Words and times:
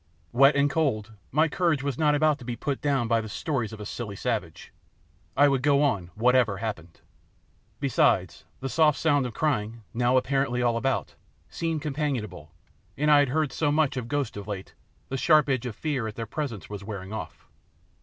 Wet 0.31 0.55
and 0.55 0.67
cold, 0.67 1.11
my 1.31 1.47
courage 1.47 1.83
was 1.83 1.95
not 1.95 2.17
to 2.39 2.43
be 2.43 2.55
put 2.55 2.81
down 2.81 3.07
by 3.07 3.21
the 3.21 3.29
stories 3.29 3.71
of 3.71 3.79
a 3.79 3.85
silly 3.85 4.15
savage; 4.15 4.73
I 5.37 5.47
would 5.47 5.61
go 5.61 5.83
on 5.83 6.09
whatever 6.15 6.57
happened. 6.57 7.01
Besides, 7.79 8.43
the 8.61 8.67
soft 8.67 8.97
sound 8.97 9.27
of 9.27 9.35
crying, 9.35 9.83
now 9.93 10.17
apparently 10.17 10.59
all 10.59 10.75
about, 10.75 11.13
seemed 11.51 11.83
companionable, 11.83 12.51
and 12.97 13.11
I 13.11 13.19
had 13.19 13.29
heard 13.29 13.51
so 13.53 13.71
much 13.71 13.95
of 13.95 14.07
ghosts 14.07 14.37
of 14.37 14.47
late, 14.47 14.73
the 15.09 15.17
sharp 15.17 15.47
edge 15.49 15.67
of 15.67 15.75
fear 15.75 16.07
at 16.07 16.15
their 16.15 16.25
presence 16.25 16.67
was 16.67 16.83
wearing 16.83 17.13
off. 17.13 17.45